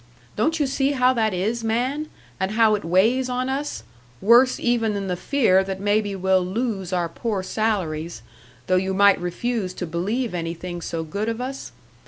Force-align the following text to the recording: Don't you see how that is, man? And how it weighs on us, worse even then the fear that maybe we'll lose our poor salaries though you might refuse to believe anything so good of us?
Don't 0.35 0.59
you 0.59 0.65
see 0.65 0.93
how 0.93 1.13
that 1.13 1.31
is, 1.31 1.63
man? 1.63 2.07
And 2.39 2.53
how 2.53 2.73
it 2.73 2.83
weighs 2.83 3.29
on 3.29 3.49
us, 3.49 3.83
worse 4.19 4.59
even 4.59 4.95
then 4.95 5.05
the 5.07 5.15
fear 5.15 5.63
that 5.63 5.79
maybe 5.79 6.15
we'll 6.15 6.43
lose 6.43 6.91
our 6.91 7.07
poor 7.07 7.43
salaries 7.43 8.23
though 8.65 8.77
you 8.77 8.95
might 8.95 9.21
refuse 9.21 9.75
to 9.75 9.85
believe 9.85 10.33
anything 10.33 10.81
so 10.81 11.03
good 11.03 11.29
of 11.29 11.39
us? 11.39 11.71